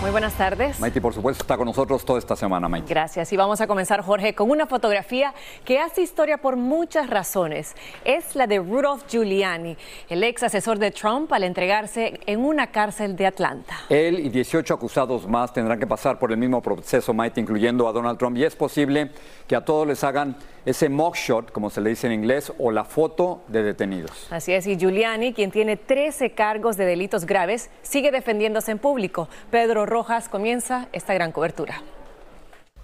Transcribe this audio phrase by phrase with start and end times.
[0.00, 0.78] Muy buenas tardes.
[0.78, 2.88] Maite, por supuesto, está con nosotros toda esta semana, Maite.
[2.88, 3.32] Gracias.
[3.32, 5.34] Y vamos a comenzar, Jorge, con una fotografía
[5.64, 7.74] que hace historia por muchas razones.
[8.04, 9.76] Es la de Rudolph Giuliani,
[10.08, 13.74] el ex asesor de Trump, al entregarse en una cárcel de Atlanta.
[13.88, 17.92] Él y 18 acusados más tendrán que pasar por el mismo proceso, Maite, incluyendo a
[17.92, 18.36] Donald Trump.
[18.36, 19.10] Y es posible
[19.48, 20.36] que a todos les hagan
[20.68, 24.26] ese mugshot, como se le dice en inglés, o la foto de detenidos.
[24.30, 29.28] Así es, y Giuliani, quien tiene 13 cargos de delitos graves, sigue defendiéndose en público.
[29.50, 31.82] Pedro Rojas comienza esta gran cobertura.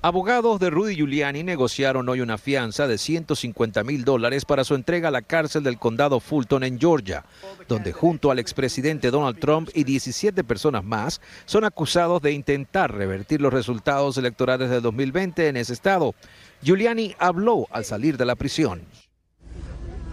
[0.04, 5.08] Abogados de Rudy Giuliani negociaron hoy una fianza de 150 mil dólares para su entrega
[5.08, 7.24] a la cárcel del condado Fulton en Georgia,
[7.68, 13.40] donde junto al expresidente Donald Trump y 17 personas más son acusados de intentar revertir
[13.40, 16.14] los resultados electorales del 2020 en ese estado.
[16.62, 18.82] Giuliani habló al salir de la prisión.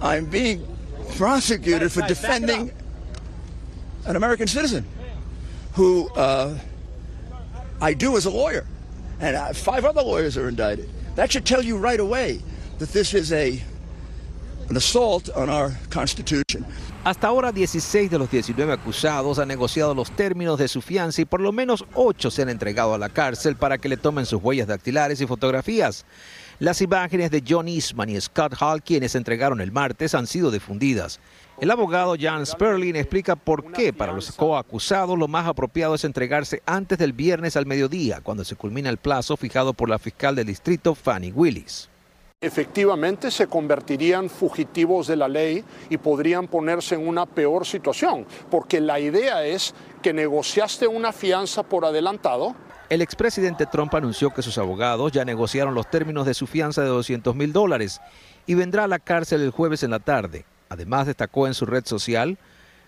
[0.01, 0.61] I'm being
[1.17, 2.71] prosecuted for defending
[4.05, 4.85] an American citizen
[5.75, 6.57] who uh,
[7.81, 8.63] I do as a lawyer,
[9.21, 10.89] and uh, five other lawyers are indicted.
[11.15, 12.41] That should tell you right away
[12.79, 13.61] that this is a
[14.69, 16.65] an assault on our Constitution.
[17.03, 21.25] Hasta ahora 16 de los 19 acusados han negociado los términos de su fianza y
[21.25, 24.41] por lo menos 8 se han entregado a la cárcel para que le tomen sus
[24.41, 26.05] huellas dactilares y fotografías.
[26.59, 31.19] Las imágenes de John Eastman y Scott Hall, quienes entregaron el martes, han sido difundidas.
[31.61, 36.63] El abogado Jan Sperling explica por qué para los coacusados lo más apropiado es entregarse
[36.65, 40.47] antes del viernes al mediodía, cuando se culmina el plazo fijado por la fiscal del
[40.47, 41.87] distrito Fanny Willis.
[42.41, 48.81] efectivamente se convertirían fugitivos de la ley y podrían ponerse en una peor situación, porque
[48.81, 52.55] la idea es que negociaste una fianza por adelantado.
[52.89, 56.87] El expresidente Trump anunció que sus abogados ya negociaron los términos de su fianza de
[56.87, 58.01] 200 mil dólares
[58.47, 60.43] y vendrá a la cárcel el jueves en la tarde.
[60.71, 62.37] Además, destacó en su red social,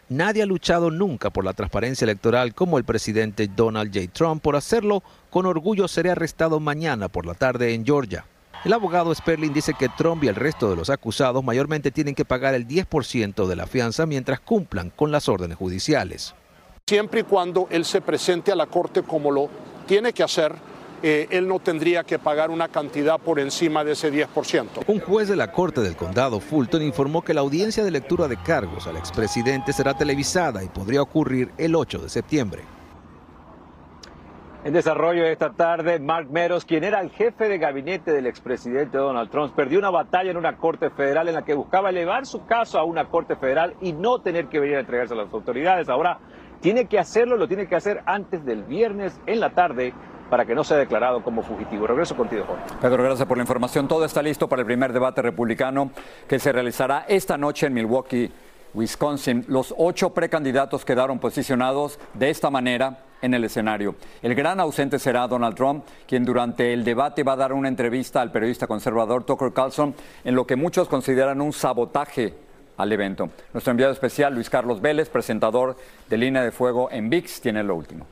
[0.08, 4.10] nadie ha luchado nunca por la transparencia electoral como el presidente Donald J.
[4.14, 4.42] Trump.
[4.42, 8.26] Por hacerlo, con orgullo seré arrestado mañana por la tarde en Georgia.
[8.64, 12.24] El abogado Sperling dice que Trump y el resto de los acusados mayormente tienen que
[12.24, 16.34] pagar el 10% de la fianza mientras cumplan con las órdenes judiciales.
[16.88, 19.50] Siempre y cuando él se presente a la corte como lo
[19.86, 20.56] tiene que hacer,
[21.04, 24.86] eh, él no tendría que pagar una cantidad por encima de ese 10%.
[24.88, 28.38] Un juez de la Corte del Condado Fulton informó que la audiencia de lectura de
[28.38, 32.64] cargos al expresidente será televisada y podría ocurrir el 8 de septiembre.
[34.64, 39.30] En desarrollo esta tarde, Mark Meadows, quien era el jefe de gabinete del expresidente Donald
[39.30, 42.80] Trump, perdió una batalla en una corte federal en la que buscaba elevar su caso
[42.80, 45.90] a una corte federal y no tener que venir a entregarse a las autoridades.
[45.90, 46.20] Ahora
[46.62, 49.94] tiene que hacerlo, lo tiene que hacer antes del viernes en la tarde
[50.34, 51.86] para que no sea declarado como fugitivo.
[51.86, 52.64] Regreso contigo, Jorge.
[52.82, 53.88] Pedro, gracias por la información.
[53.88, 55.92] Todo está listo para el primer debate republicano
[56.28, 58.32] que se realizará esta noche en Milwaukee,
[58.74, 59.46] Wisconsin.
[59.48, 63.94] Los ocho precandidatos quedaron posicionados de esta manera en el escenario.
[64.24, 68.20] El gran ausente será Donald Trump, quien durante el debate va a dar una entrevista
[68.20, 69.94] al periodista conservador Tucker Carlson
[70.24, 72.34] en lo que muchos consideran un sabotaje
[72.78, 73.30] al evento.
[73.54, 75.78] Nuestro enviado especial, Luis Carlos Vélez, presentador
[76.10, 78.08] de Línea de Fuego en VIX, tiene lo último.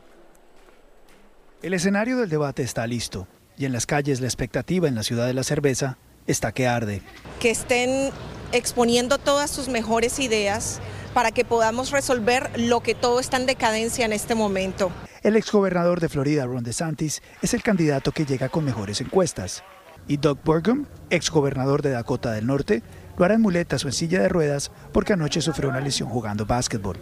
[1.61, 5.27] El escenario del debate está listo y en las calles la expectativa en la ciudad
[5.27, 7.03] de la cerveza está que arde.
[7.39, 8.09] Que estén
[8.51, 10.79] exponiendo todas sus mejores ideas
[11.13, 14.91] para que podamos resolver lo que todo está en decadencia en este momento.
[15.21, 19.63] El exgobernador de Florida, Ron DeSantis, es el candidato que llega con mejores encuestas.
[20.07, 22.81] Y Doug Burgum, exgobernador de Dakota del Norte,
[23.19, 26.47] lo hará en muletas o en silla de ruedas porque anoche sufrió una lesión jugando
[26.47, 26.97] básquetbol.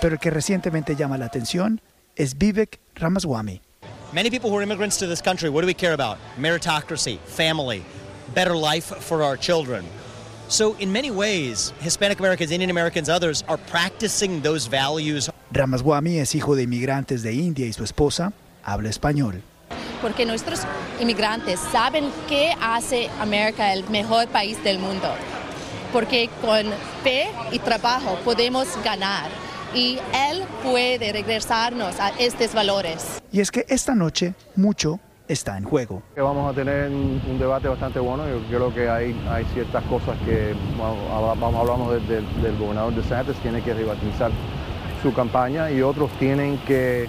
[0.00, 1.82] Pero el que recientemente llama la atención
[2.16, 3.60] es Vivek Ramaswamy.
[4.12, 6.18] Many people who are immigrants to this country, what do we care about?
[6.38, 7.84] Meritocracy, family,
[8.34, 9.84] better life for our children.
[10.48, 15.28] So, in many ways, Hispanic Americans, Indian Americans, others are practicing those values.
[15.52, 18.32] Ramaswamy es hijo de inmigrantes de India y su esposa
[18.64, 19.42] habla español.
[20.00, 20.60] Porque nuestros
[21.00, 25.12] inmigrantes saben qué hace América el mejor país del mundo.
[25.92, 26.66] Porque con
[27.02, 29.45] fe y trabajo podemos ganar.
[29.74, 29.98] Y
[30.30, 33.22] él puede regresarnos a estos valores.
[33.32, 36.02] Y es que esta noche mucho está en juego.
[36.16, 38.24] Vamos a tener un debate bastante bueno.
[38.28, 43.36] Yo creo que hay, hay ciertas cosas que, vamos, hablamos del, del gobernador de Santos,
[43.42, 44.30] tiene que revitalizar
[45.02, 47.08] su campaña y otros tienen que,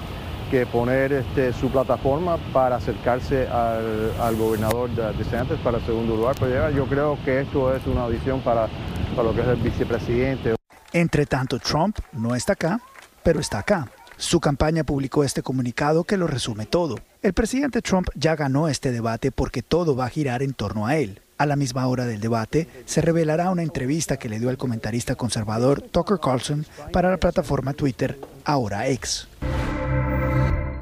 [0.52, 6.16] que poner este, su plataforma para acercarse al, al gobernador de Santos para el segundo
[6.16, 6.36] lugar.
[6.40, 8.68] Pero yo creo que esto es una audición para,
[9.16, 10.57] para lo que es el vicepresidente.
[10.98, 12.82] Entre tanto, Trump no está acá,
[13.22, 13.88] pero está acá.
[14.18, 16.96] Su campaña publicó este comunicado que lo resume todo.
[17.22, 20.96] El presidente Trump ya ganó este debate porque todo va a girar en torno a
[20.96, 21.22] él.
[21.38, 25.14] A la misma hora del debate, se revelará una entrevista que le dio el comentarista
[25.14, 29.28] conservador Tucker Carlson para la plataforma Twitter, ahora X.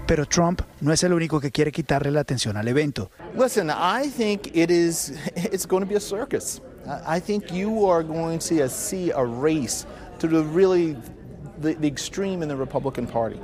[0.08, 3.12] Pero Trump no es el único que quiere quitarle la atención al evento.
[3.38, 6.62] Listen, I think it is it's going to be a circus.
[7.06, 9.86] I think you are going to see a race
[10.20, 10.96] to the really
[11.62, 13.40] the, the extreme in the Republican Party.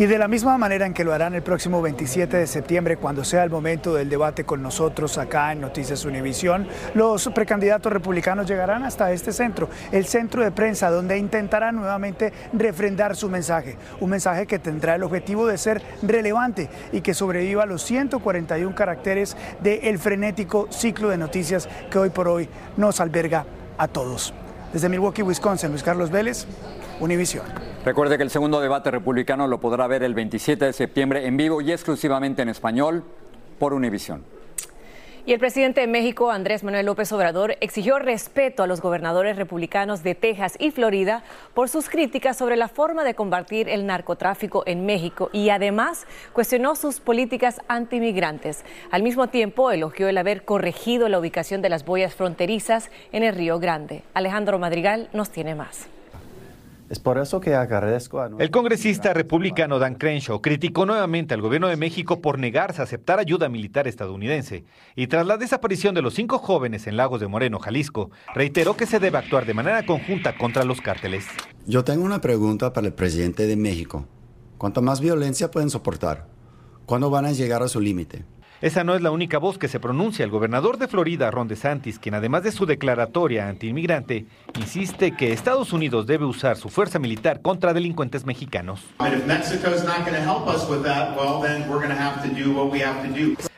[0.00, 3.24] Y de la misma manera en que lo harán el próximo 27 de septiembre, cuando
[3.24, 8.84] sea el momento del debate con nosotros acá en Noticias Univisión, los precandidatos republicanos llegarán
[8.84, 13.76] hasta este centro, el centro de prensa, donde intentarán nuevamente refrendar su mensaje.
[13.98, 18.76] Un mensaje que tendrá el objetivo de ser relevante y que sobreviva a los 141
[18.76, 23.46] caracteres del frenético ciclo de noticias que hoy por hoy nos alberga
[23.76, 24.32] a todos.
[24.72, 26.46] Desde Milwaukee, Wisconsin, Luis Carlos Vélez,
[27.00, 27.44] Univisión.
[27.84, 31.60] Recuerde que el segundo debate republicano lo podrá ver el 27 de septiembre en vivo
[31.60, 33.04] y exclusivamente en español
[33.58, 34.24] por Univisión.
[35.28, 40.02] Y el presidente de México, Andrés Manuel López Obrador, exigió respeto a los gobernadores republicanos
[40.02, 41.22] de Texas y Florida
[41.52, 46.76] por sus críticas sobre la forma de combatir el narcotráfico en México y además cuestionó
[46.76, 48.64] sus políticas antimigrantes.
[48.90, 53.34] Al mismo tiempo, elogió el haber corregido la ubicación de las boyas fronterizas en el
[53.34, 54.04] Río Grande.
[54.14, 55.90] Alejandro Madrigal nos tiene más.
[56.88, 58.30] Es por eso que agradezco a...
[58.38, 63.18] El congresista republicano Dan Crenshaw criticó nuevamente al gobierno de México por negarse a aceptar
[63.18, 64.64] ayuda militar estadounidense
[64.96, 68.86] y tras la desaparición de los cinco jóvenes en Lagos de Moreno, Jalisco, reiteró que
[68.86, 71.26] se debe actuar de manera conjunta contra los cárteles.
[71.66, 74.06] Yo tengo una pregunta para el presidente de México.
[74.56, 76.26] ¿Cuánta más violencia pueden soportar?
[76.86, 78.24] ¿Cuándo van a llegar a su límite?
[78.60, 80.24] Esa no es la única voz que se pronuncia.
[80.24, 84.26] El gobernador de Florida, Ron DeSantis, quien además de su declaratoria antiinmigrante,
[84.58, 88.80] insiste que Estados Unidos debe usar su fuerza militar contra delincuentes mexicanos.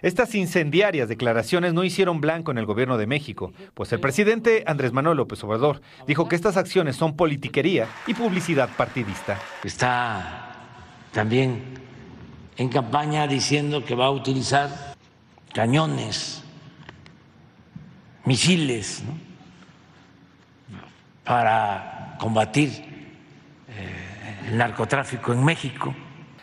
[0.02, 4.92] Estas incendiarias declaraciones no hicieron blanco en el gobierno de México, pues el presidente Andrés
[4.92, 9.38] Manuel López Obrador dijo que estas acciones son politiquería y publicidad partidista.
[9.64, 10.56] Está
[11.12, 11.62] también
[12.58, 14.89] en campaña diciendo que va a utilizar
[15.52, 16.42] cañones,
[18.24, 19.02] misiles,
[21.24, 22.70] para combatir
[23.68, 25.94] eh, el narcotráfico en México.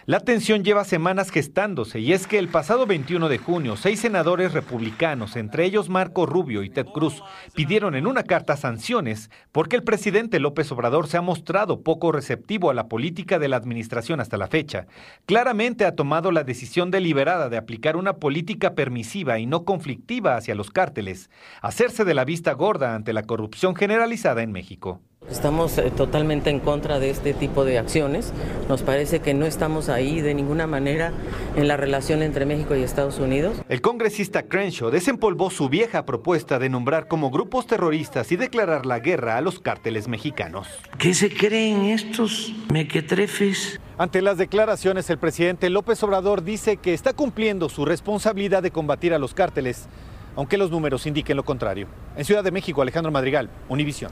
[0.07, 4.53] La tensión lleva semanas gestándose y es que el pasado 21 de junio, seis senadores
[4.53, 7.21] republicanos, entre ellos Marco Rubio y Ted Cruz,
[7.53, 12.69] pidieron en una carta sanciones porque el presidente López Obrador se ha mostrado poco receptivo
[12.69, 14.87] a la política de la administración hasta la fecha.
[15.25, 20.55] Claramente ha tomado la decisión deliberada de aplicar una política permisiva y no conflictiva hacia
[20.55, 21.29] los cárteles,
[21.61, 25.01] hacerse de la vista gorda ante la corrupción generalizada en México.
[25.29, 28.31] Estamos eh, totalmente en contra de este tipo de acciones.
[28.69, 31.11] Nos parece que no estamos ahí de ninguna manera
[31.55, 33.57] en la relación entre México y Estados Unidos.
[33.67, 38.99] El congresista Crenshaw desempolvó su vieja propuesta de nombrar como grupos terroristas y declarar la
[38.99, 40.67] guerra a los cárteles mexicanos.
[40.97, 43.81] ¿Qué se creen estos mequetrefes?
[43.97, 49.13] Ante las declaraciones, el presidente López Obrador dice que está cumpliendo su responsabilidad de combatir
[49.13, 49.89] a los cárteles,
[50.37, 51.87] aunque los números indiquen lo contrario.
[52.15, 54.09] En Ciudad de México, Alejandro Madrigal, Univisión.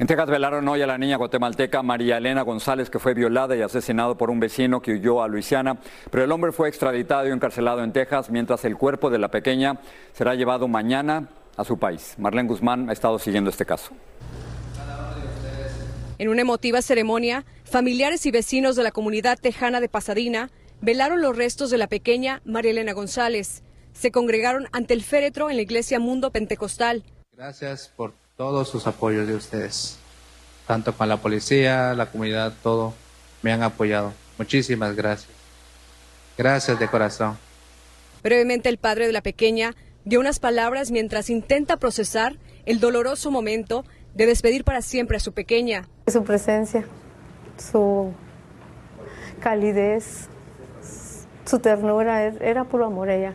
[0.00, 3.62] En Texas velaron hoy a la niña guatemalteca María Elena González, que fue violada y
[3.62, 5.76] asesinado por un vecino que huyó a Luisiana,
[6.12, 9.80] pero el hombre fue extraditado y encarcelado en Texas, mientras el cuerpo de la pequeña
[10.12, 12.14] será llevado mañana a su país.
[12.16, 13.90] Marlene Guzmán ha estado siguiendo este caso.
[16.18, 20.50] En una emotiva ceremonia, familiares y vecinos de la comunidad tejana de Pasadena
[20.80, 23.64] velaron los restos de la pequeña María Elena González.
[23.94, 27.02] Se congregaron ante el féretro en la iglesia Mundo Pentecostal.
[27.32, 29.98] Gracias por todos sus apoyos de ustedes,
[30.64, 32.94] tanto con la policía, la comunidad, todo,
[33.42, 34.12] me han apoyado.
[34.38, 35.32] Muchísimas gracias.
[36.38, 37.36] Gracias de corazón.
[38.22, 43.84] Brevemente el padre de la pequeña dio unas palabras mientras intenta procesar el doloroso momento
[44.14, 45.88] de despedir para siempre a su pequeña.
[46.06, 46.84] Su presencia,
[47.56, 48.12] su
[49.40, 50.28] calidez,
[51.44, 53.34] su ternura, era puro amor ella.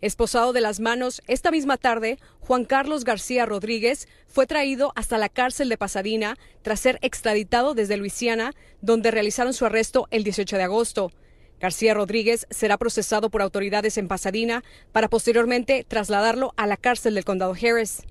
[0.00, 5.28] Esposado de las manos, esta misma tarde, Juan Carlos García Rodríguez fue traído hasta la
[5.28, 10.62] cárcel de Pasadena tras ser extraditado desde Luisiana, donde realizaron su arresto el 18 de
[10.62, 11.12] agosto.
[11.60, 17.26] García Rodríguez será procesado por autoridades en Pasadena para posteriormente trasladarlo a la cárcel del
[17.26, 18.02] condado Harris.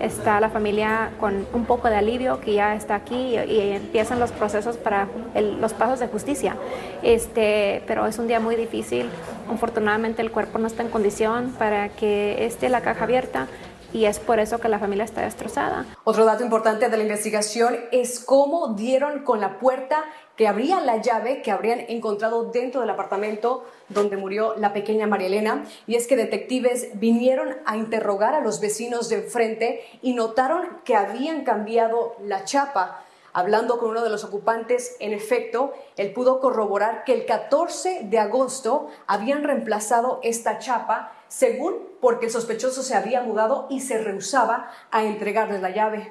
[0.00, 4.32] Está la familia con un poco de alivio que ya está aquí y, empiezan los
[4.32, 6.56] procesos para los pasos de justicia.
[7.02, 9.08] Este, pero es un día muy difícil.
[9.50, 13.46] Afortunadamente el cuerpo no está en condición para que esté la caja abierta
[13.94, 15.86] y es por eso que la familia está destrozada.
[16.02, 20.04] Otro dato importante de la investigación es cómo dieron con la puerta
[20.36, 25.28] que abría la llave que habrían encontrado dentro del apartamento donde murió la pequeña María
[25.28, 25.64] Elena.
[25.86, 30.96] Y es que detectives vinieron a interrogar a los vecinos de enfrente y notaron que
[30.96, 33.04] habían cambiado la chapa.
[33.32, 38.18] Hablando con uno de los ocupantes, en efecto, él pudo corroborar que el 14 de
[38.20, 44.70] agosto habían reemplazado esta chapa, según porque el sospechoso se había mudado y se rehusaba
[44.90, 46.08] a entregarles la llave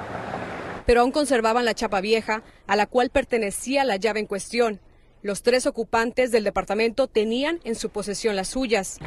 [0.85, 4.79] pero aún conservaban la chapa vieja a la cual pertenecía la llave en cuestión.
[5.21, 8.97] Los tres ocupantes del departamento tenían en su posesión las suyas.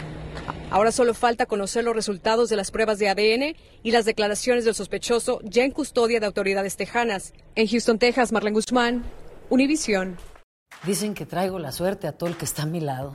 [0.71, 4.75] Ahora solo falta conocer los resultados de las pruebas de ADN y las declaraciones del
[4.75, 7.35] sospechoso ya en custodia de autoridades tejanas.
[7.55, 9.05] En Houston, Texas, Marlene Guzmán,
[9.51, 10.17] Univisión.
[10.85, 13.15] Dicen que traigo la suerte a todo el que está a mi lado.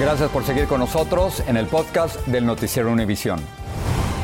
[0.00, 3.38] Gracias por seguir con nosotros en el podcast del Noticiero Univisión.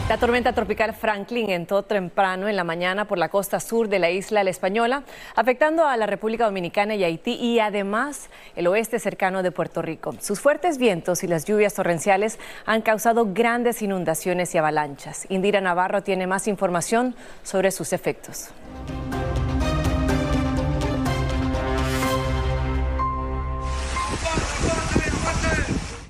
[0.09, 4.11] La tormenta tropical Franklin entró temprano en la mañana por la costa sur de la
[4.11, 5.03] isla La Española,
[5.35, 10.15] afectando a la República Dominicana y Haití y además el oeste cercano de Puerto Rico.
[10.19, 15.27] Sus fuertes vientos y las lluvias torrenciales han causado grandes inundaciones y avalanchas.
[15.29, 18.49] Indira Navarro tiene más información sobre sus efectos.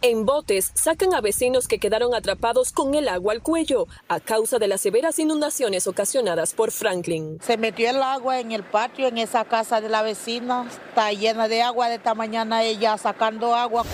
[0.09, 4.61] En botes sacan a vecinos que quedaron atrapados con el agua al cuello a causa
[4.61, 7.41] de las severas inundaciones ocasionadas por Franklin.
[7.43, 11.49] Se metió el agua en el patio, en esa casa de la vecina, está llena
[11.49, 13.85] de agua de esta mañana ella sacando agua.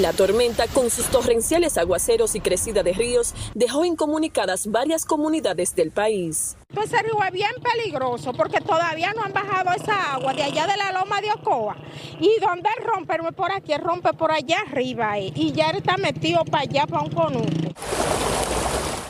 [0.00, 5.90] La tormenta, con sus torrenciales aguaceros y crecida de ríos, dejó incomunicadas varias comunidades del
[5.90, 6.58] país.
[6.74, 10.92] Pues sería bien peligroso porque todavía no han bajado esa agua de allá de la
[10.92, 11.78] loma de Ocoa.
[12.20, 15.18] Y donde rompe por aquí, rompe por allá arriba.
[15.18, 17.46] Eh, y ya está metido para allá, para un conuco.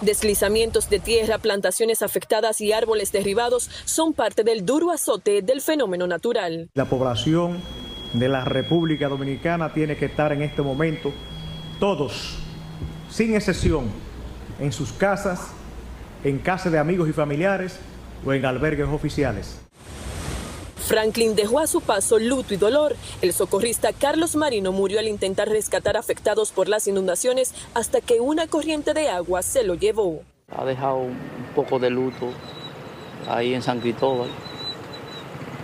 [0.03, 6.07] Deslizamientos de tierra, plantaciones afectadas y árboles derribados son parte del duro azote del fenómeno
[6.07, 6.71] natural.
[6.75, 7.61] La población
[8.19, 11.13] de la República Dominicana tiene que estar en este momento
[11.79, 12.39] todos,
[13.11, 13.87] sin excepción,
[14.61, 15.49] en sus casas,
[16.25, 17.79] en casa de amigos y familiares
[18.25, 19.61] o en albergues oficiales.
[20.87, 22.95] Franklin dejó a su paso luto y dolor.
[23.21, 28.47] El socorrista Carlos Marino murió al intentar rescatar afectados por las inundaciones hasta que una
[28.47, 30.23] corriente de agua se lo llevó.
[30.57, 31.17] Ha dejado un
[31.57, 32.31] poco de luto
[33.29, 34.31] ahí en San Cristóbal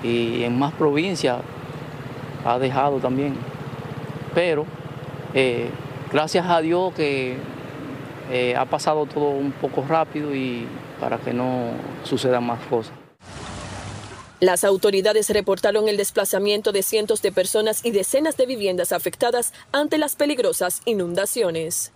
[0.02, 1.40] y en más provincias
[2.44, 3.36] ha dejado también.
[4.34, 4.66] Pero
[5.34, 5.70] eh,
[6.10, 7.36] gracias a Dios que
[8.30, 10.66] eh, ha pasado todo un poco rápido y
[11.00, 11.70] para que no
[12.04, 12.92] sucedan más cosas.
[14.40, 19.98] Las autoridades reportaron el desplazamiento de cientos de personas y decenas de viviendas afectadas ante
[19.98, 21.92] las peligrosas inundaciones.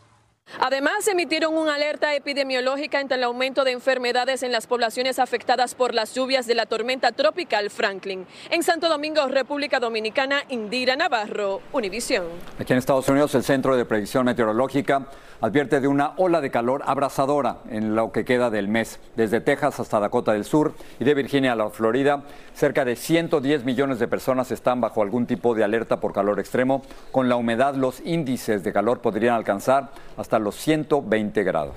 [0.66, 5.94] Además, emitieron una alerta epidemiológica ante el aumento de enfermedades en las poblaciones afectadas por
[5.94, 8.26] las lluvias de la tormenta tropical Franklin.
[8.50, 12.24] En Santo Domingo, República Dominicana, Indira Navarro, Univisión.
[12.58, 15.06] Aquí en Estados Unidos, el Centro de Predicción Meteorológica
[15.40, 18.98] advierte de una ola de calor abrasadora en lo que queda del mes.
[19.14, 22.24] Desde Texas hasta Dakota del Sur y de Virginia a la Florida,
[22.54, 26.82] cerca de 110 millones de personas están bajo algún tipo de alerta por calor extremo.
[27.12, 31.74] Con la humedad, los índices de calor podrían alcanzar hasta los 120 grados.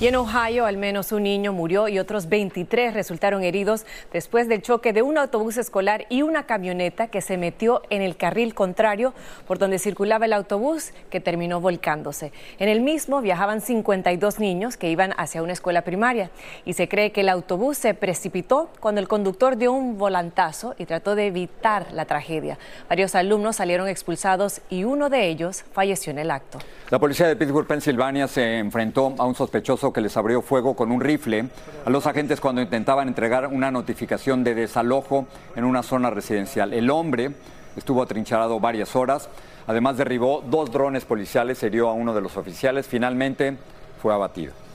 [0.00, 4.62] Y en Ohio, al menos un niño murió y otros 23 resultaron heridos después del
[4.62, 9.12] choque de un autobús escolar y una camioneta que se metió en el carril contrario
[9.48, 12.32] por donde circulaba el autobús que terminó volcándose.
[12.60, 16.30] En el mismo viajaban 52 niños que iban hacia una escuela primaria
[16.64, 20.86] y se cree que el autobús se precipitó cuando el conductor dio un volantazo y
[20.86, 22.56] trató de evitar la tragedia.
[22.88, 26.60] Varios alumnos salieron expulsados y uno de ellos falleció en el acto.
[26.90, 30.92] La policía de Pittsburgh, Pensilvania, se enfrentó a un sospechoso que les abrió fuego con
[30.92, 31.48] un rifle
[31.84, 35.26] a los agentes cuando intentaban entregar una notificación de desalojo
[35.56, 36.72] en una zona residencial.
[36.72, 37.32] El hombre
[37.76, 39.28] estuvo atrincherado varias horas,
[39.66, 43.56] además derribó dos drones policiales, hirió a uno de los oficiales, finalmente
[44.00, 44.67] fue abatido.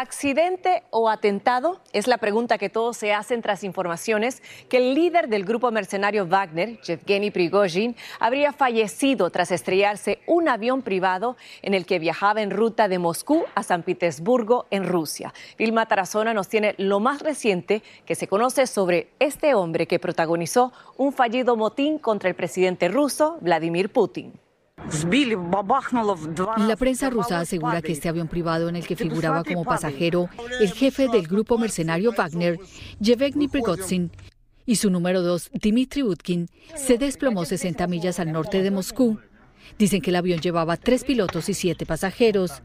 [0.00, 1.82] ¿Accidente o atentado?
[1.92, 6.26] Es la pregunta que todos se hacen tras informaciones que el líder del grupo mercenario
[6.26, 12.50] Wagner, Yevgeny Prigozhin, habría fallecido tras estrellarse un avión privado en el que viajaba en
[12.50, 15.34] ruta de Moscú a San Petersburgo, en Rusia.
[15.58, 20.72] Vilma Tarazona nos tiene lo más reciente que se conoce sobre este hombre que protagonizó
[20.96, 24.32] un fallido motín contra el presidente ruso, Vladimir Putin.
[26.58, 30.28] La prensa rusa asegura que este avión privado en el que figuraba como pasajero
[30.60, 32.58] el jefe del grupo mercenario Wagner,
[33.00, 34.10] Yevgeny Prigozhin,
[34.66, 39.18] y su número dos, Dmitry Utkin, se desplomó 60 millas al norte de Moscú.
[39.78, 42.62] Dicen que el avión llevaba tres pilotos y siete pasajeros.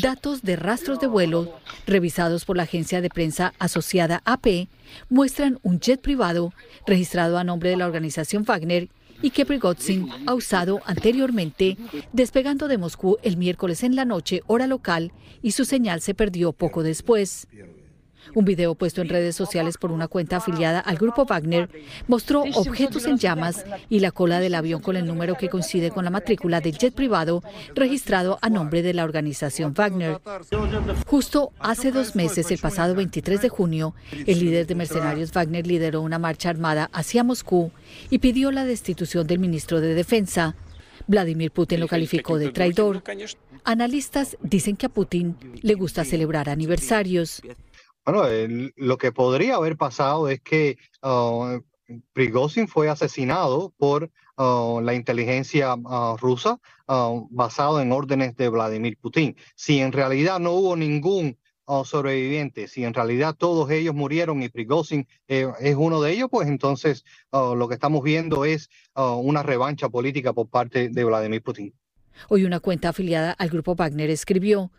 [0.00, 1.52] Datos de rastros de vuelo
[1.86, 4.68] revisados por la agencia de prensa asociada AP
[5.08, 6.52] muestran un jet privado
[6.86, 8.88] registrado a nombre de la organización Wagner
[9.22, 11.76] y que Prigozhin ha usado anteriormente,
[12.12, 16.52] despegando de Moscú el miércoles en la noche, hora local, y su señal se perdió
[16.52, 17.48] poco después.
[18.34, 21.68] Un video puesto en redes sociales por una cuenta afiliada al grupo Wagner
[22.06, 26.04] mostró objetos en llamas y la cola del avión con el número que coincide con
[26.04, 27.42] la matrícula del jet privado
[27.74, 30.20] registrado a nombre de la organización Wagner.
[31.06, 33.94] Justo hace dos meses, el pasado 23 de junio,
[34.26, 37.70] el líder de mercenarios Wagner lideró una marcha armada hacia Moscú
[38.10, 40.54] y pidió la destitución del ministro de Defensa.
[41.06, 43.02] Vladimir Putin lo calificó de traidor.
[43.64, 47.42] Analistas dicen que a Putin le gusta celebrar aniversarios.
[48.06, 48.22] Bueno,
[48.76, 51.58] lo que podría haber pasado es que uh,
[52.12, 56.60] Prigozhin fue asesinado por uh, la inteligencia uh, rusa
[57.30, 59.34] basado en órdenes de Vladimir Putin.
[59.56, 61.36] Si en realidad no hubo ningún
[61.84, 66.46] sobreviviente, si en realidad todos ellos murieron y Prigozhin eh, es uno de ellos, pues
[66.46, 71.74] entonces lo que estamos viendo es una revancha política por parte de Vladimir Putin.
[72.28, 74.70] Hoy una cuenta afiliada al grupo Wagner escribió,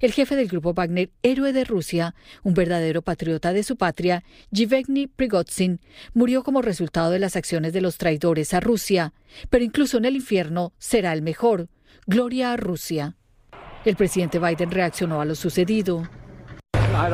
[0.00, 5.06] el jefe del grupo Wagner, héroe de Rusia, un verdadero patriota de su patria, Yevgeny
[5.06, 5.80] Prigozhin,
[6.12, 9.12] murió como resultado de las acciones de los traidores a Rusia,
[9.50, 11.68] pero incluso en el infierno será el mejor.
[12.06, 13.16] Gloria a Rusia.
[13.84, 16.08] El presidente Biden reaccionó a lo sucedido.
[16.96, 17.08] I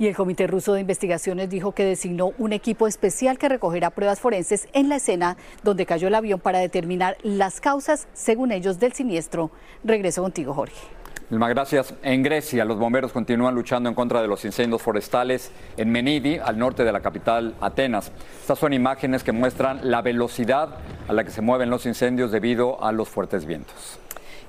[0.00, 4.18] Y el Comité Ruso de Investigaciones dijo que designó un equipo especial que recogerá pruebas
[4.18, 8.94] forenses en la escena donde cayó el avión para determinar las causas, según ellos, del
[8.94, 9.50] siniestro.
[9.84, 10.80] Regreso contigo, Jorge.
[11.28, 11.92] Milma, gracias.
[12.02, 16.58] En Grecia, los bomberos continúan luchando en contra de los incendios forestales en Menidi, al
[16.58, 18.10] norte de la capital Atenas.
[18.40, 22.82] Estas son imágenes que muestran la velocidad a la que se mueven los incendios debido
[22.82, 24.00] a los fuertes vientos.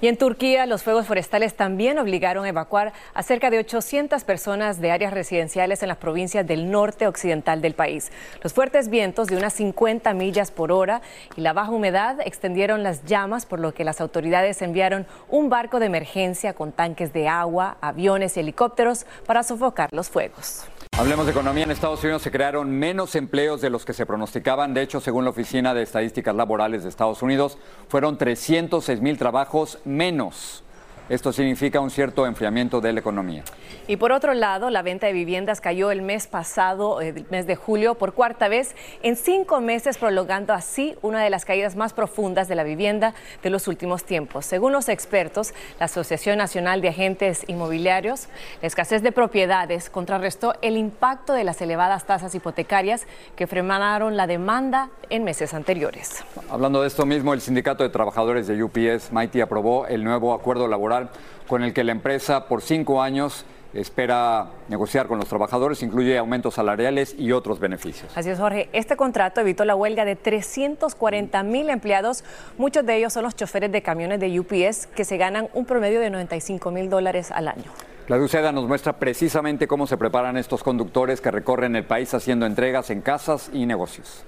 [0.01, 4.81] Y en Turquía, los fuegos forestales también obligaron a evacuar a cerca de 800 personas
[4.81, 8.11] de áreas residenciales en las provincias del norte occidental del país.
[8.41, 11.03] Los fuertes vientos de unas 50 millas por hora
[11.37, 15.79] y la baja humedad extendieron las llamas, por lo que las autoridades enviaron un barco
[15.79, 20.65] de emergencia con tanques de agua, aviones y helicópteros para sofocar los fuegos.
[20.97, 21.63] Hablemos de economía.
[21.63, 24.73] En Estados Unidos se crearon menos empleos de los que se pronosticaban.
[24.73, 29.79] De hecho, según la Oficina de Estadísticas Laborales de Estados Unidos, fueron 306 mil trabajos
[29.83, 30.63] menos.
[31.11, 33.43] Esto significa un cierto enfriamiento de la economía.
[33.85, 37.57] Y por otro lado, la venta de viviendas cayó el mes pasado, el mes de
[37.57, 42.47] julio, por cuarta vez en cinco meses, prolongando así una de las caídas más profundas
[42.47, 44.45] de la vivienda de los últimos tiempos.
[44.45, 48.29] Según los expertos, la Asociación Nacional de Agentes Inmobiliarios,
[48.61, 54.27] la escasez de propiedades contrarrestó el impacto de las elevadas tasas hipotecarias que frenaron la
[54.27, 56.23] demanda en meses anteriores.
[56.49, 60.69] Hablando de esto mismo, el Sindicato de Trabajadores de UPS, Mighty, aprobó el nuevo acuerdo
[60.69, 61.00] laboral
[61.47, 66.55] con el que la empresa por cinco años espera negociar con los trabajadores, incluye aumentos
[66.55, 68.11] salariales y otros beneficios.
[68.15, 68.69] Así es, Jorge.
[68.73, 72.23] Este contrato evitó la huelga de 340 mil empleados.
[72.57, 75.99] Muchos de ellos son los choferes de camiones de UPS que se ganan un promedio
[75.99, 77.71] de 95 mil dólares al año.
[78.07, 82.45] La Uceda nos muestra precisamente cómo se preparan estos conductores que recorren el país haciendo
[82.45, 84.25] entregas en casas y negocios.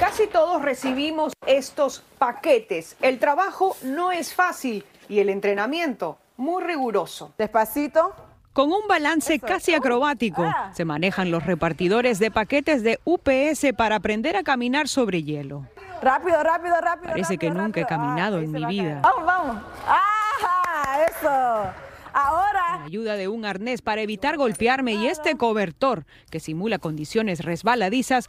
[0.00, 2.96] Casi todos recibimos estos paquetes.
[3.00, 7.32] El trabajo no es fácil y el entrenamiento muy riguroso.
[7.38, 8.14] Despacito.
[8.52, 14.36] Con un balance casi acrobático, se manejan los repartidores de paquetes de UPS para aprender
[14.36, 15.66] a caminar sobre hielo.
[16.02, 17.10] Rápido, rápido, rápido.
[17.10, 19.00] Parece que nunca he caminado en mi vida.
[19.02, 19.56] Vamos, vamos.
[19.86, 21.06] ¡Ajá!
[21.06, 21.72] Eso.
[22.12, 22.62] Ahora.
[22.72, 28.28] Con ayuda de un arnés para evitar golpearme y este cobertor que simula condiciones resbaladizas,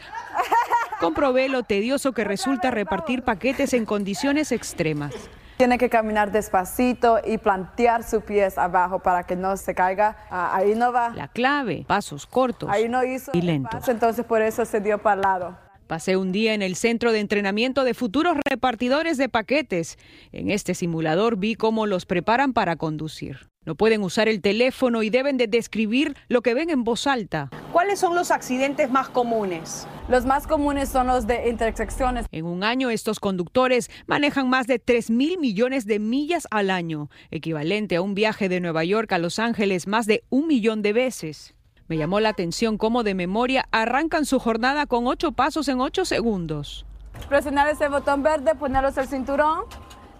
[1.02, 5.14] comprobé lo tedioso que resulta repartir paquetes en condiciones extremas.
[5.58, 10.18] Tiene que caminar despacito y plantear sus pies abajo para que no se caiga.
[10.30, 11.10] Ah, ahí no va.
[11.10, 13.88] La clave, pasos cortos ahí no hizo y lentos.
[13.88, 15.58] Entonces por eso se dio para el lado.
[15.88, 19.98] Pasé un día en el centro de entrenamiento de futuros repartidores de paquetes.
[20.32, 23.50] En este simulador vi cómo los preparan para conducir.
[23.66, 27.50] No pueden usar el teléfono y deben de describir lo que ven en voz alta.
[27.84, 29.90] ¿Cuáles son los accidentes más comunes?
[30.08, 32.28] Los más comunes son los de intersecciones.
[32.32, 37.10] En un año estos conductores manejan más de 3 mil millones de millas al año,
[37.30, 40.94] equivalente a un viaje de Nueva York a Los Ángeles más de un millón de
[40.94, 41.56] veces.
[41.90, 46.06] Me llamó la atención cómo de memoria arrancan su jornada con ocho pasos en ocho
[46.06, 46.86] segundos.
[47.28, 49.66] Presionar ese botón verde, ponerlos el cinturón.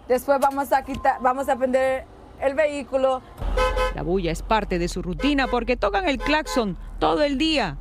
[0.10, 3.22] Después vamos a quitar, vamos a prender el vehículo.
[3.96, 7.78] La bulla es parte de su rutina porque tocan el claxon todo el día,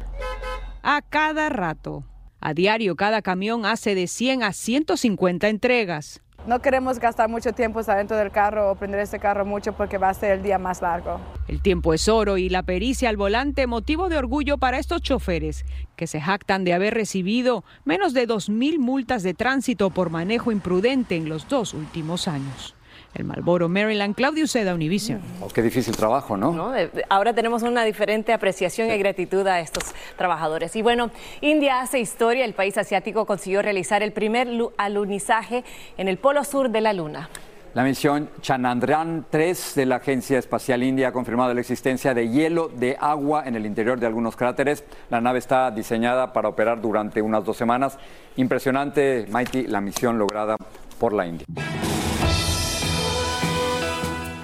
[0.83, 2.05] a cada rato.
[2.41, 6.21] A diario cada camión hace de 100 a 150 entregas.
[6.45, 10.09] No queremos gastar mucho tiempo adentro del carro o prender este carro mucho porque va
[10.09, 11.21] a ser el día más largo.
[11.47, 15.65] El tiempo es oro y la pericia al volante motivo de orgullo para estos choferes
[15.95, 21.15] que se jactan de haber recibido menos de 2.000 multas de tránsito por manejo imprudente
[21.15, 22.75] en los dos últimos años.
[23.15, 25.21] El Malboro, Maryland, Claudio Seda, Univision.
[25.41, 26.73] Oh, qué difícil trabajo, ¿no?
[27.11, 29.85] Ahora tenemos una diferente apreciación y gratitud a estos
[30.17, 30.75] trabajadores.
[30.77, 32.45] Y bueno, India hace historia.
[32.45, 34.49] El país asiático consiguió realizar el primer
[34.79, 35.65] alunizaje
[35.99, 37.29] en el polo sur de la Luna.
[37.75, 42.69] La misión Chanandrayaan 3 de la Agencia Espacial India ha confirmado la existencia de hielo
[42.69, 44.85] de agua en el interior de algunos cráteres.
[45.09, 47.99] La nave está diseñada para operar durante unas dos semanas.
[48.37, 50.57] Impresionante, Mighty, la misión lograda
[50.99, 51.47] por la India.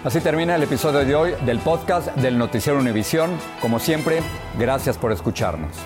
[0.08, 3.30] Así termina el episodio de hoy del podcast del Noticiero Univisión.
[3.60, 4.20] Como siempre,
[4.58, 5.76] gracias por escucharnos.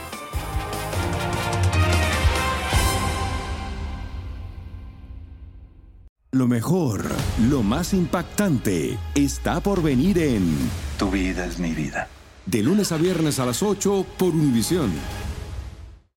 [6.31, 7.03] Lo mejor,
[7.51, 10.57] lo más impactante, está por venir en
[11.01, 12.07] Tu vida es mi vida.
[12.47, 14.93] De lunes a viernes a las 8 por Univisión.